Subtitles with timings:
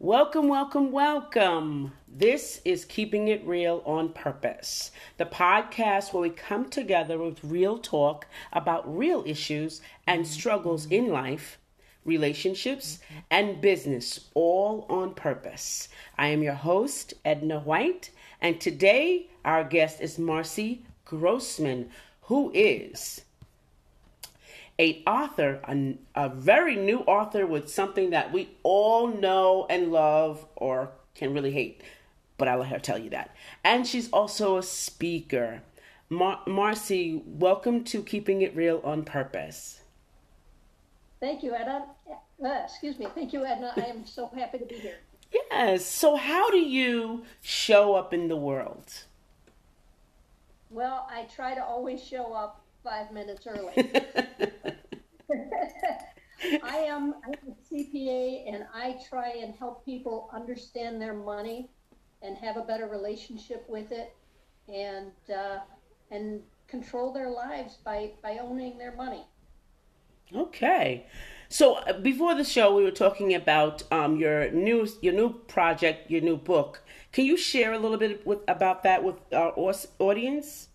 [0.00, 1.92] Welcome, welcome, welcome.
[2.08, 7.78] This is Keeping It Real on Purpose, the podcast where we come together with real
[7.78, 11.58] talk about real issues and struggles in life,
[12.04, 12.98] relationships,
[13.30, 15.88] and business, all on purpose.
[16.18, 21.88] I am your host, Edna White, and today our guest is Marci Grossman,
[22.22, 23.20] who is
[24.78, 30.46] a author, a, a very new author with something that we all know and love
[30.56, 31.82] or can really hate.
[32.36, 33.34] But I'll let her tell you that.
[33.62, 35.62] And she's also a speaker.
[36.10, 39.80] Mar- Marci, welcome to Keeping It Real on Purpose.
[41.20, 41.86] Thank you, Edna.
[42.44, 43.06] Uh, excuse me.
[43.14, 43.72] Thank you, Edna.
[43.76, 44.96] I am so happy to be here.
[45.32, 45.86] Yes.
[45.86, 48.92] So, how do you show up in the world?
[50.70, 53.72] Well, I try to always show up five minutes early.
[56.62, 61.70] I am I'm a CPA and I try and help people understand their money
[62.22, 64.14] and have a better relationship with it
[64.68, 65.58] and uh,
[66.10, 69.24] and control their lives by, by owning their money.
[70.34, 71.06] Okay.
[71.48, 76.10] So uh, before the show, we were talking about um, your new your new project,
[76.10, 76.82] your new book.
[77.12, 79.52] Can you share a little bit with, about that with our
[79.98, 80.68] audience?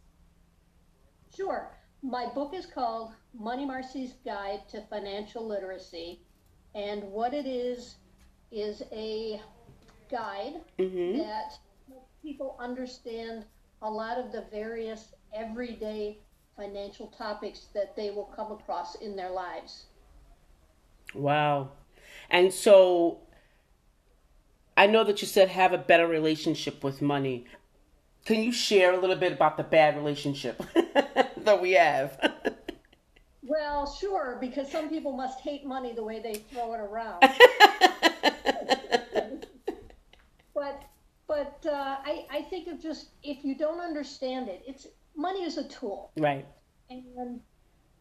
[1.36, 1.79] Sure.
[2.02, 6.22] My book is called Money Marci's Guide to Financial Literacy.
[6.76, 7.96] And what it is,
[8.52, 9.42] is a
[10.10, 11.20] guide mm-hmm.
[11.20, 11.58] that
[12.22, 13.46] people understand
[13.82, 16.18] a lot of the various everyday
[16.58, 19.86] financial topics that they will come across in their lives.
[21.14, 21.72] Wow.
[22.30, 23.20] And so
[24.76, 27.46] I know that you said have a better relationship with money.
[28.26, 30.62] Can you share a little bit about the bad relationship
[31.50, 32.18] that we have?
[33.44, 37.22] well, sure, because some people must hate money the way they throw it around.
[40.54, 40.84] but
[41.28, 45.58] but uh, I, I think of just if you don't understand it, it's money is
[45.58, 46.12] a tool.
[46.18, 46.46] Right.
[46.90, 47.40] And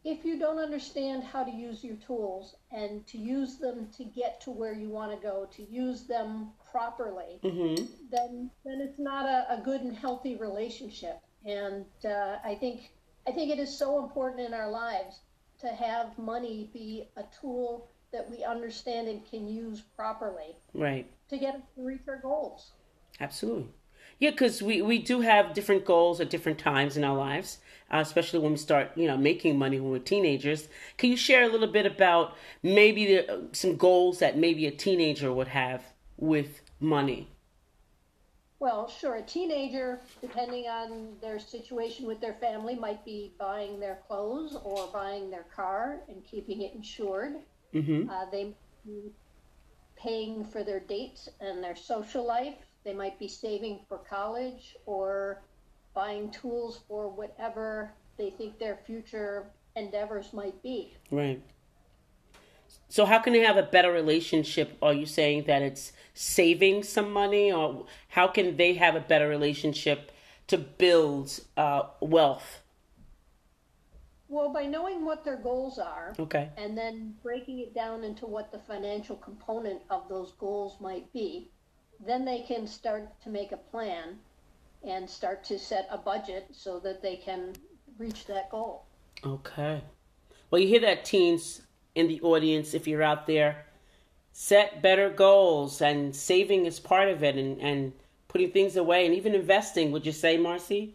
[0.05, 4.41] if you don't understand how to use your tools and to use them to get
[4.43, 7.85] to where you want to go, to use them properly, mm-hmm.
[8.11, 11.21] then then it's not a, a, good and healthy relationship.
[11.45, 12.93] And uh, I think
[13.29, 15.21] I think it is so important in our lives
[15.61, 20.57] to have money be a tool that we understand and can use properly.
[20.73, 21.11] Right.
[21.29, 22.71] To get to reach our goals.
[23.21, 23.69] Absolutely.
[24.19, 27.59] Yeah, because we, we do have different goals at different times in our lives,
[27.93, 30.69] uh, especially when we start, you know, making money when we're teenagers.
[30.97, 34.71] Can you share a little bit about maybe the, uh, some goals that maybe a
[34.71, 35.83] teenager would have
[36.17, 37.29] with money?
[38.61, 39.17] Well, sure.
[39.17, 44.89] A teenager, depending on their situation with their family, might be buying their clothes or
[44.89, 47.37] buying their car and keeping it insured.
[47.73, 48.11] Mm-hmm.
[48.11, 48.53] Uh, they
[48.85, 49.13] be
[49.97, 52.55] paying for their dates and their social life
[52.85, 55.43] they might be saving for college or
[55.95, 60.97] buying tools for whatever they think their future endeavors might be.
[61.11, 61.43] Right.
[62.89, 64.77] So, how can they have a better relationship?
[64.81, 69.29] Are you saying that it's saving some money, or how can they have a better
[69.29, 70.11] relationship
[70.47, 72.63] to build uh, wealth?
[74.31, 78.51] Well, by knowing what their goals are, okay, and then breaking it down into what
[78.53, 81.51] the financial component of those goals might be,
[82.05, 84.19] then they can start to make a plan
[84.83, 87.53] and start to set a budget so that they can
[87.99, 88.87] reach that goal.
[89.25, 89.83] Okay.
[90.51, 91.63] Well, you hear that, teens
[91.99, 93.67] in the audience, if you're out there,
[94.33, 97.93] set better goals, and saving is part of it, and, and
[98.29, 100.93] putting things away, and even investing, would you say, Marci?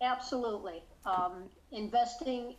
[0.00, 0.82] Absolutely.
[1.04, 2.54] Um, investing,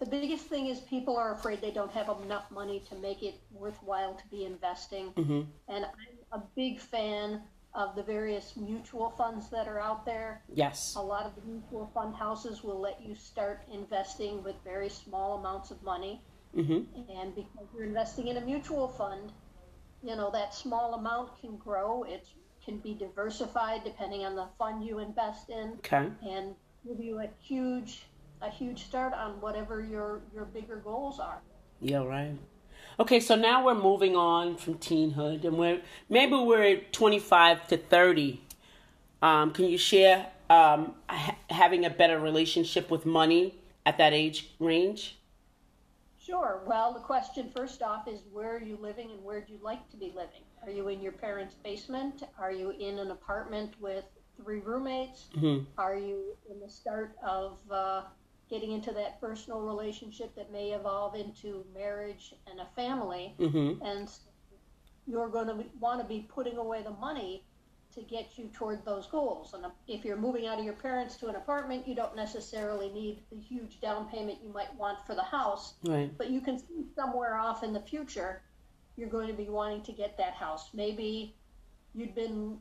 [0.00, 3.36] the biggest thing is people are afraid they don't have enough money to make it
[3.52, 5.12] worthwhile to be investing.
[5.12, 5.42] Mm-hmm.
[5.68, 7.42] And I'm a big fan
[7.74, 10.42] of the various mutual funds that are out there.
[10.52, 10.94] Yes.
[10.96, 15.38] A lot of the mutual fund houses will let you start investing with very small
[15.38, 16.20] amounts of money.
[16.56, 17.10] Mm-hmm.
[17.10, 19.32] And because you're investing in a mutual fund,
[20.02, 22.04] you know, that small amount can grow.
[22.04, 22.26] It
[22.64, 25.74] can be diversified depending on the fund you invest in.
[25.78, 26.08] Okay.
[26.28, 26.54] And
[26.86, 28.02] give you a huge
[28.42, 31.40] a huge start on whatever your your bigger goals are.
[31.80, 32.36] Yeah, right.
[32.98, 38.40] Okay, so now we're moving on from teenhood, and we're maybe we're 25 to 30.
[39.22, 43.54] Um, can you share um, ha- having a better relationship with money
[43.86, 45.16] at that age range?
[46.24, 46.62] Sure.
[46.66, 49.88] Well, the question first off is where are you living and where do you like
[49.90, 50.42] to be living?
[50.62, 52.22] Are you in your parents' basement?
[52.38, 54.04] Are you in an apartment with
[54.36, 55.28] three roommates?
[55.36, 55.64] Mm-hmm.
[55.78, 58.02] Are you in the start of uh,
[58.52, 63.34] getting into that personal relationship that may evolve into marriage and a family.
[63.40, 63.82] Mm-hmm.
[63.82, 64.10] And
[65.06, 67.44] you're going to want to be putting away the money
[67.94, 69.54] to get you toward those goals.
[69.54, 72.88] And um, if you're moving out of your parents to an apartment, you don't necessarily
[72.90, 75.74] need the huge down payment you might want for the house.
[75.84, 76.16] Right.
[76.16, 78.42] But you can see somewhere off in the future,
[78.96, 80.70] you're going to be wanting to get that house.
[80.74, 81.34] Maybe
[81.94, 82.58] you'd been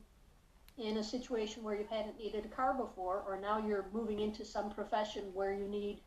[0.77, 4.43] in a situation where you hadn't needed a car before, or now you're moving into
[4.43, 5.99] some profession where you need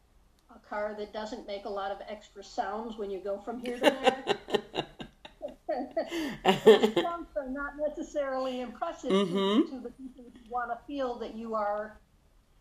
[0.55, 3.76] a car that doesn't make a lot of extra sounds when you go from here
[3.76, 4.85] to there.
[6.44, 9.65] sounds are not necessarily impressive Mhm.
[9.65, 11.99] to, to the people who want to feel that you are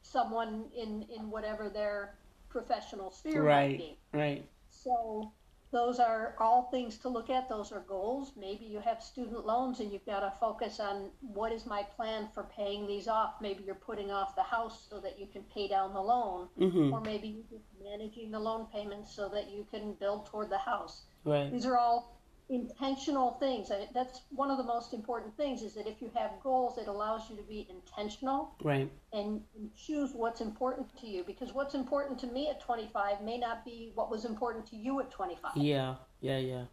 [0.02, 2.16] someone in, in whatever their
[2.50, 3.78] professional sphere might right.
[3.78, 3.98] be.
[4.14, 4.50] Right.
[4.70, 5.32] So
[5.72, 7.50] those are all things to look at.
[7.50, 8.34] Those are goals.
[8.38, 12.28] Maybe you have student loans and you've got to focus on what is my plan
[12.34, 13.36] for paying these off.
[13.42, 16.92] Maybe you're putting off the house so that you can pay down the loan, Mhm.
[16.94, 20.60] or maybe you're just managing the loan payments so that you can build toward the
[20.60, 21.06] house.
[21.26, 21.52] Right.
[21.52, 22.12] These are all
[22.50, 23.72] intentional things.
[23.94, 27.30] That's one of the most important things is that if you have goals, it allows
[27.30, 28.92] you to be intentional Right.
[29.14, 33.38] and, and choose what's important to you because what's important to me at 25 may
[33.38, 35.96] not be what was important to you at 25 Yeah.
[36.22, 36.38] Yeah.
[36.38, 36.64] Yeah.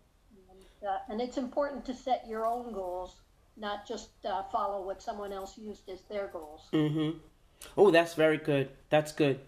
[0.88, 3.20] uh, and it's important to set your own goals
[3.56, 7.18] not just uh, follow what someone else used as their goals Mm-hmm.
[7.76, 8.70] Oh, that's very good.
[8.88, 9.38] That's good.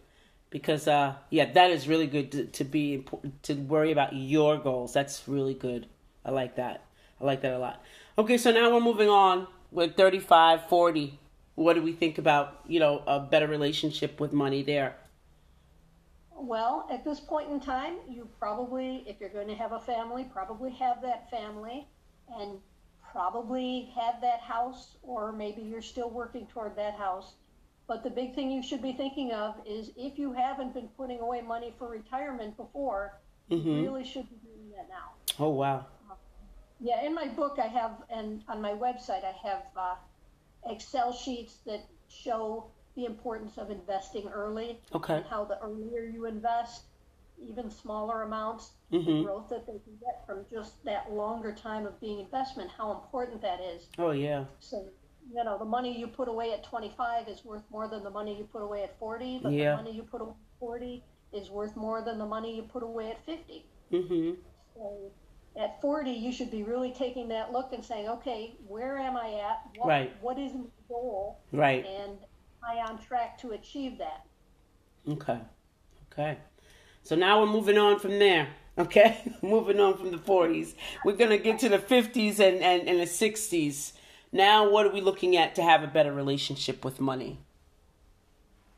[0.50, 4.58] Because uh yeah, that is really good to, to be important to worry about your
[4.58, 4.92] goals.
[4.92, 5.86] That's really good.
[6.24, 6.84] I like that.
[7.20, 7.82] I like that a lot.
[8.19, 11.19] Okay, so now we're moving on with 35, 40.
[11.54, 14.96] What do we think about, you know, a better relationship with money there?
[16.34, 20.24] well at this point in time you probably if you're going to have a family
[20.32, 21.86] probably have that family
[22.36, 22.58] and
[23.12, 27.34] probably have that house or maybe you're still working toward that house
[27.86, 31.20] but the big thing you should be thinking of is if you haven't been putting
[31.20, 33.19] away money for retirement before
[33.50, 33.69] Mm-hmm.
[33.69, 35.86] you really should be doing that now Oh, wow.
[36.82, 39.94] Yeah, in my book, I have, and on my website, I have uh,
[40.67, 45.14] Excel sheets that show the importance of investing early Okay.
[45.19, 46.82] and how the earlier you invest,
[47.40, 49.06] even smaller amounts, Mhm.
[49.06, 52.90] the growth that they can get from just that longer time of being investment, how
[52.93, 53.88] important that is.
[53.99, 54.46] Oh, yeah.
[54.58, 54.84] So,
[55.32, 58.37] you know, the money you put away at 25 is worth more than the money
[58.37, 59.70] you put away at 40, but Yeah.
[59.76, 62.82] the money you put away at 40 is worth more than the money you put
[62.82, 63.64] away at 50.
[63.93, 64.32] Mm-hmm.
[64.75, 65.12] So
[65.56, 69.34] at 40, you should be really taking that look and saying, okay, where am I
[69.34, 69.60] at?
[69.76, 70.16] What, Right.
[70.20, 71.40] What is my goal?
[71.52, 71.84] Right.
[71.84, 72.19] And am
[72.64, 74.25] I on track to achieve that?
[75.08, 75.38] Okay.
[76.12, 76.38] Okay.
[77.02, 78.49] So now we're moving on from there.
[78.78, 79.20] Okay?
[79.43, 80.75] moving on from the 40s.
[81.04, 83.93] We're going to get to the 50s and, and, and the 60s.
[84.32, 87.40] Now, what are we looking at to have a better relationship with money?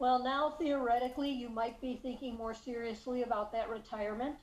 [0.00, 4.34] Well, now theoretically, you might be thinking more seriously about that retirement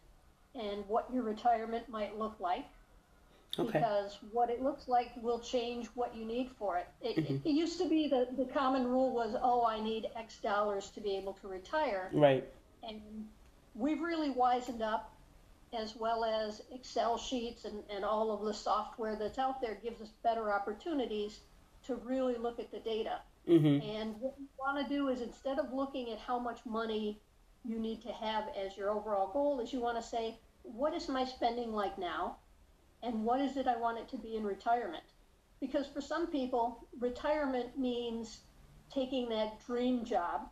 [0.56, 2.66] and what your retirement might look like.
[3.60, 3.80] Okay.
[3.80, 6.88] Because what it looks like will change what you need for it.
[7.02, 10.90] It, it used to be the, the common rule was, oh, I need X dollars
[10.92, 12.10] to be able to retire.
[12.14, 12.46] Right.
[12.88, 13.02] And
[13.76, 15.14] we've really wisened up
[15.78, 20.02] as well as Excel sheets and, and all of the software that's out there gives
[20.02, 21.40] us better opportunities
[21.88, 23.20] to really look at the data.
[23.48, 23.90] Mm-hmm.
[23.90, 27.20] And what you want to do is instead of looking at how much money
[27.64, 31.08] you need to have as your overall goal, is you want to say, what is
[31.08, 32.38] my spending like now?
[33.04, 35.04] And what is it I want it to be in retirement?
[35.60, 38.42] Because for some people, retirement means
[38.94, 40.50] taking that dream job,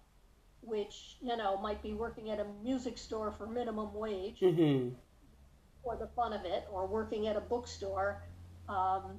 [0.62, 4.90] which, you know, might be working at a music store for minimum wage Mm-hmm.
[5.84, 8.24] for the fun of it, or working at a bookstore.
[8.68, 9.18] Um,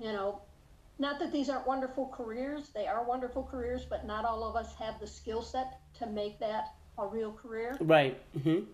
[0.00, 0.42] you know,
[0.98, 4.74] not that these aren't wonderful careers, they are wonderful careers, but not all of us
[4.76, 7.76] have the skill set to make that a real career.
[7.80, 8.18] Right.
[8.36, 8.64] Mm-hmm.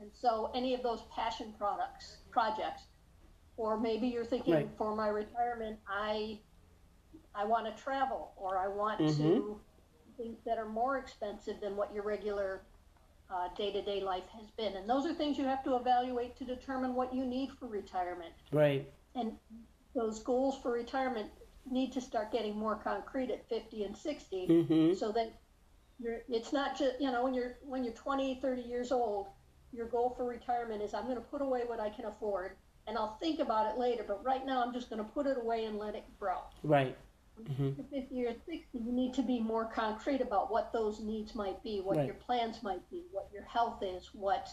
[0.00, 2.84] And so, any of those passion products, projects,
[3.56, 4.68] or maybe you're thinking Right.
[4.78, 6.38] for my retirement, I,
[7.34, 9.16] I want to travel, or I want Mhm.
[9.16, 9.60] to
[10.16, 12.62] things that are more expensive than what your regular
[13.30, 14.74] uh, day-to-day life has been.
[14.76, 18.32] And those are things you have to evaluate to determine what you need for retirement.
[18.52, 18.90] Right.
[19.14, 19.32] And
[19.94, 21.30] those goals for retirement
[21.70, 24.94] need to start getting more concrete at 50 and 60 Mm-hmm.
[24.94, 25.32] so that
[25.98, 29.28] you're, it's not just, you know, when you're, when you're 20, 30 years old,
[29.72, 32.52] your goal for retirement is I'm going to put away what I can afford
[32.86, 35.36] and I'll think about it later, but right now I'm just going to put it
[35.36, 36.38] away and let it grow.
[36.62, 36.96] Right.
[37.42, 37.82] Mm-hmm.
[37.92, 41.80] 50 or 60, you need to be more concrete about what those needs might be,
[41.80, 42.06] what Right.
[42.06, 44.48] your plans might be, what your health is, what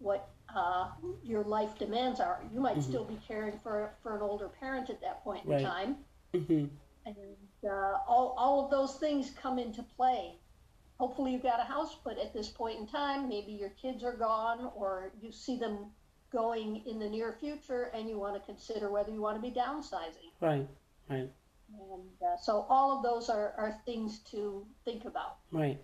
[0.00, 0.90] what uh,
[1.24, 2.40] your life demands are.
[2.52, 5.64] You might still be caring for for an older parent at that point in Right.
[5.64, 5.96] time,
[6.34, 6.66] Mm-hmm.
[7.06, 7.16] and
[7.64, 10.34] uh, all all of those things come into play.
[10.98, 14.16] Hopefully, you've got a house, but at this point in time, maybe your kids are
[14.16, 15.86] gone, or you see them
[16.32, 19.54] going in the near future and you want to consider whether you want to be
[19.54, 20.30] downsizing.
[20.40, 20.66] Right,
[21.08, 21.30] right.
[21.72, 25.36] And uh, so all of those are, are things to think about.
[25.52, 25.78] Right.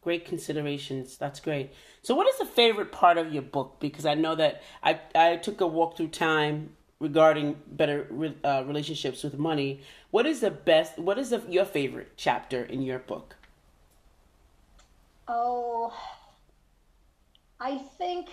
[0.00, 1.16] Great considerations.
[1.16, 1.72] That's great.
[2.02, 3.76] So, what is the favorite part of your book?
[3.78, 8.08] Because I know that I, I took a walk through time regarding better
[8.42, 9.80] uh, relationships with money.
[10.10, 10.98] What is the best?
[10.98, 13.36] What is the, your favorite chapter in your book?
[15.28, 15.92] Oh,
[17.60, 18.28] I think.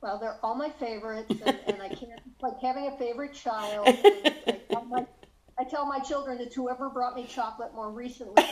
[0.00, 3.86] Well, they're all my favorites, and, and I can't like having a favorite child.
[3.88, 5.06] I, tell my,
[5.58, 8.42] I tell my children it's whoever brought me chocolate more recently.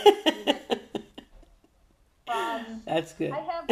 [2.30, 3.32] Um, That's good.
[3.32, 3.70] I have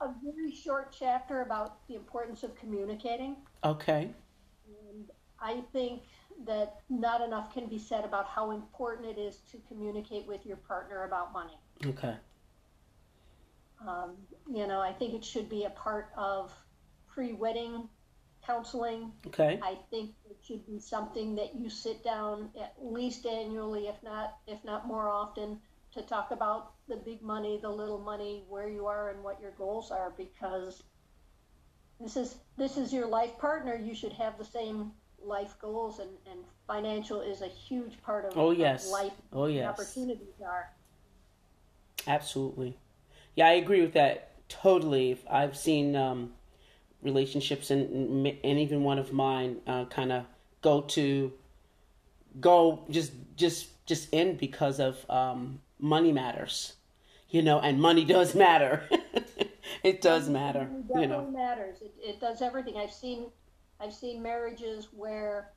[0.00, 3.36] a very short chapter about the importance of communicating.
[3.64, 4.10] Okay.
[4.68, 5.10] And
[5.40, 6.02] I think
[6.46, 10.56] that not enough can be said about how important it is to communicate with your
[10.56, 11.58] partner about money.
[11.84, 12.14] Okay.
[13.86, 14.16] Um,
[14.52, 16.52] you know, I think it should be a part of
[17.06, 17.88] pre wedding
[18.46, 19.12] counseling.
[19.26, 19.58] Okay.
[19.62, 24.38] I think it should be something that you sit down at least annually, if not
[24.46, 25.58] if not more often,
[25.92, 29.52] to talk about the big money, the little money, where you are and what your
[29.52, 30.82] goals are because
[32.00, 33.76] this is this is your life partner.
[33.76, 34.92] You should have the same
[35.24, 38.90] life goals and, and financial is a huge part of, oh, yes.
[38.90, 39.68] Life oh, yes.
[39.68, 40.70] opportunities are.
[42.06, 42.76] Absolutely.
[43.34, 45.18] Yeah, I agree with that totally.
[45.30, 46.32] I've seen um,
[47.02, 50.24] relationships and and even one of mine uh, kind of
[50.62, 51.32] go to
[52.40, 56.74] go just just just end because of um, money matters,
[57.30, 58.88] you know, and money does matter.
[59.82, 61.26] it does matter, it you know.
[61.26, 61.80] matters.
[61.80, 62.76] It, it does everything.
[62.76, 63.26] I've seen,
[63.80, 65.50] I've seen marriages where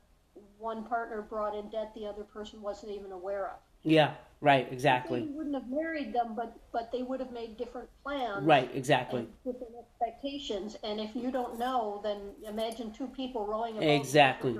[0.58, 3.56] one partner brought in debt the other person wasn't even aware of.
[3.82, 5.20] Yeah, right, exactly.
[5.20, 8.44] They wouldn't have married them, but but they would have made different plans.
[8.44, 9.26] Right, exactly.
[9.44, 13.82] different expectations, and if you don't know, then imagine two people rowing.
[13.82, 14.58] Exactly.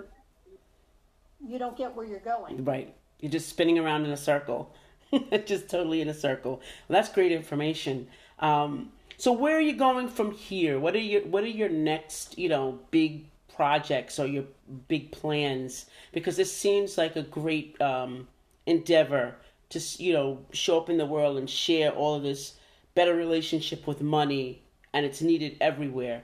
[1.46, 2.64] You don't get where you're going.
[2.64, 2.94] Right.
[3.20, 4.74] You're just spinning around in a circle.
[5.44, 6.60] just totally in a circle.
[6.88, 8.08] Well, that's great information.
[8.38, 10.80] Um, so where are you going from here?
[10.80, 14.44] What are your What are your next, you know, big projects or your
[14.88, 15.86] big plans?
[16.12, 18.28] Because this seems like a great um,
[18.66, 19.36] endeavor
[19.70, 22.54] to, you know, show up in the world and share all of this
[22.94, 26.22] better relationship with money, and it's needed everywhere.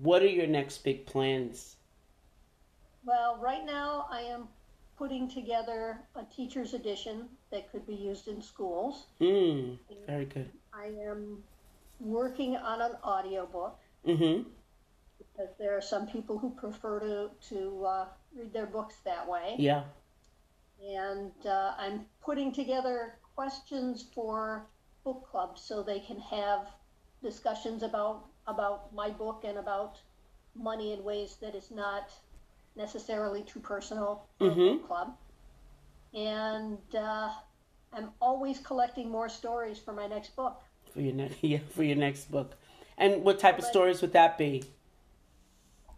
[0.00, 1.76] What are your next big plans?
[3.04, 4.48] Well, right now I am
[4.98, 9.06] putting together a teacher's edition that could be used in schools.
[9.20, 10.50] Mm, very good.
[10.74, 11.42] I am
[12.00, 13.78] working on an audiobook.
[14.06, 14.48] Mm-hmm.
[15.36, 19.54] Because there are some people who prefer to, to uh, read their books that way.
[19.58, 19.82] Yeah.
[20.82, 24.66] And uh, I'm putting together questions for
[25.04, 26.68] book clubs so they can have
[27.22, 29.98] discussions about about my book and about
[30.54, 32.10] money in ways that is not
[32.76, 34.60] necessarily too personal for mm-hmm.
[34.60, 35.16] a book club.
[36.14, 37.30] And uh,
[37.92, 40.62] I'm always collecting more stories for my next book.
[40.92, 42.54] For your next, yeah, for your next book.
[42.98, 44.62] And what type of stories would that be?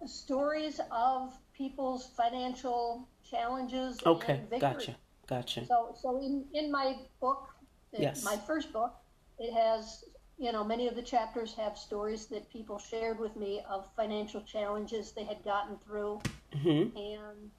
[0.07, 3.99] Stories of people's financial challenges.
[4.07, 5.67] Okay, gotcha, gotcha.
[5.67, 7.49] So, so in, in my book,
[7.93, 8.25] yes.
[8.25, 8.95] my first book,
[9.39, 10.05] it has
[10.39, 14.41] you know, many of the chapters have stories that people shared with me of financial
[14.43, 16.21] challenges they had gotten through.
[16.55, 16.97] Mm-hmm.
[16.97, 17.51] And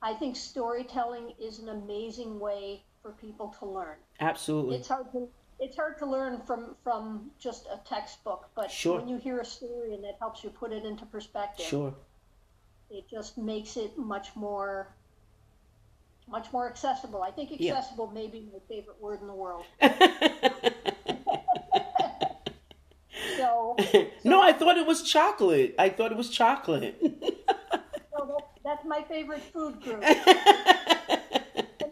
[0.00, 3.96] I think storytelling is an amazing way for people to learn.
[4.20, 4.76] Absolutely.
[4.76, 5.28] It's hard to
[5.60, 8.98] it's hard to learn from from just a textbook, but sure.
[8.98, 11.94] when you hear a story and that helps you put it into perspective, sure.
[12.90, 14.94] It just makes it much more
[16.26, 17.22] much more accessible.
[17.22, 18.20] I think accessible yeah.
[18.20, 19.64] may be my favorite word in the world.
[23.38, 23.76] So,
[24.24, 25.76] no, I thought it was chocolate.
[25.78, 26.96] I thought it was chocolate.
[27.00, 27.08] so
[28.26, 30.02] that, that's my favorite food group.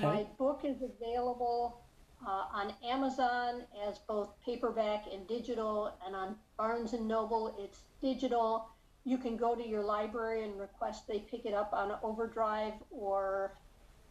[0.00, 1.82] My book is available
[2.26, 8.70] uh, on Amazon as both paperback and digital, and on Barnes and Noble it's digital.
[9.04, 13.52] You can go to your library and request they pick it up on Overdrive or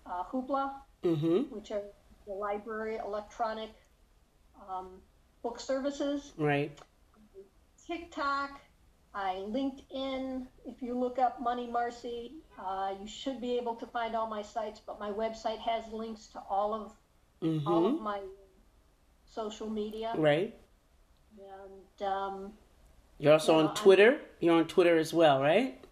[0.06, 0.72] uh, Hoopla,
[1.04, 1.56] mm-hmm.
[1.56, 1.82] which are
[2.26, 3.70] the library electronic
[4.70, 5.02] um,
[5.42, 6.32] book services.
[6.38, 6.78] Right.
[7.86, 8.62] TikTok,
[9.14, 10.48] I LinkedIn.
[10.66, 14.42] If you look up Money Marci, uh, you should be able to find all my
[14.42, 14.82] sites.
[14.86, 16.92] But my website has links to all of
[17.42, 17.68] mm-hmm.
[17.68, 18.20] all of my
[19.26, 20.14] social media.
[20.16, 20.56] Right.
[21.38, 22.54] And um,
[23.20, 24.12] you're also you know, on Twitter.
[24.12, 25.83] I'm, you're on Twitter as well, right?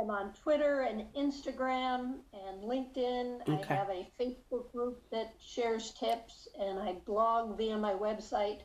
[0.00, 3.48] I'm on Twitter and Instagram and LinkedIn.
[3.48, 3.74] Okay.
[3.74, 8.60] I have a Facebook group that shares tips, and I blog via my website.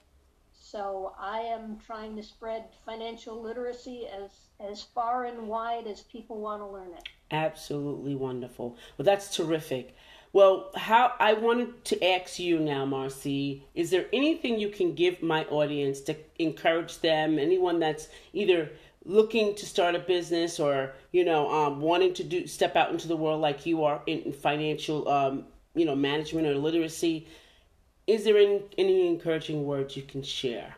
[0.54, 6.40] So I am trying to spread financial literacy as as far and wide as people
[6.40, 7.10] want to learn it.
[7.32, 8.78] Absolutely wonderful.
[8.98, 9.96] Well, that's terrific.
[10.34, 15.22] Well, how I wanted to ask you now, Marci, is there anything you can give
[15.22, 17.38] my audience to encourage them?
[17.38, 18.70] Anyone that's either
[19.04, 23.08] looking to start a business or you know um, wanting to do step out into
[23.08, 27.28] the world like you are in financial um, you know management or literacy
[28.08, 30.76] is there any, any encouraging words you can share?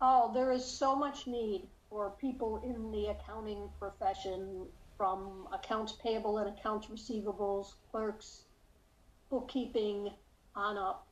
[0.00, 6.38] Oh, there is so much need for people in the accounting profession from accounts payable
[6.38, 8.42] and accounts receivables, clerks,
[9.30, 10.10] bookkeeping
[10.56, 11.06] on up.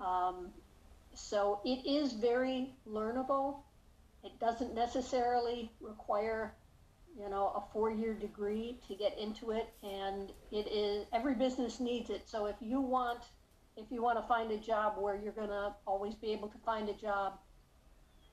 [0.00, 0.48] Um,
[1.14, 3.56] so it is very learnable.
[4.24, 6.54] It doesn't necessarily require,
[7.18, 12.10] you know, a four-year degree to get into it, and it is every business needs
[12.10, 12.22] it.
[12.28, 13.24] So if you want
[13.76, 16.58] if you want to find a job where you're going to always be able to
[16.58, 17.38] find a job,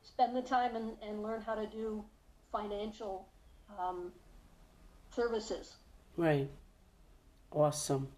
[0.03, 2.03] spend the time and, and learn how to do
[2.51, 3.27] financial
[3.79, 4.11] um,
[5.15, 5.75] services.
[6.17, 6.49] Right.
[7.51, 8.09] Awesome.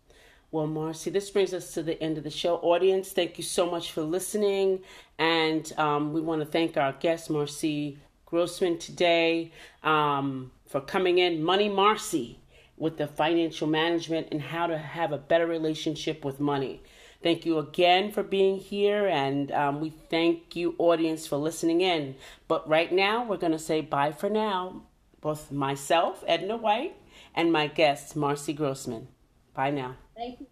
[0.54, 2.58] Well, Marci, this brings us to the end of the show.
[2.58, 4.82] Audience, thank you so much for listening.
[5.18, 11.42] And um, we want to thank our guest, Marci Grossman, today um, for coming in.
[11.42, 12.36] Money Marci
[12.76, 16.84] with the financial management and how to have a better relationship with money.
[17.24, 22.16] Thank you again for being here, and um, we thank you, audience, for listening in.
[22.50, 24.82] But right now, we're going to say bye for now.
[25.22, 26.98] Both myself, Edna White,
[27.36, 29.08] and my guest, Marci Grossman.
[29.54, 29.96] Bye now.
[30.22, 30.51] You.